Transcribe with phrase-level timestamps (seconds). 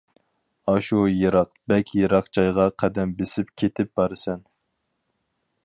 [0.71, 4.43] ئاشۇ يىراق، بەك يىراق جايغا قەدەم بېسىپ كېتىپ بارىسەن.